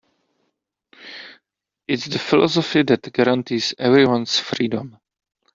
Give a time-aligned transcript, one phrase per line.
[1.87, 4.97] It's the philosophy that guarantees everyone's freedom.